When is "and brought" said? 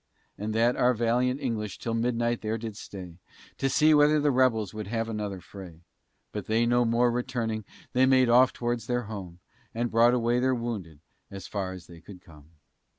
9.75-10.15